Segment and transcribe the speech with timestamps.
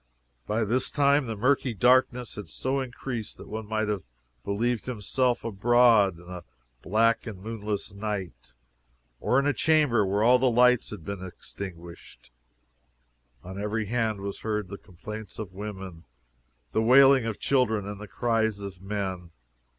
[0.47, 4.01] 'By this time the murky darkness had so increased that one might have
[4.43, 6.43] believed himself abroad in a
[6.81, 8.53] black and moonless night,
[9.19, 12.31] or in a chamber where all the lights had been extinguished.
[13.43, 16.05] On every hand was heard the complaints of women,
[16.71, 19.29] the wailing of children, and the cries of men.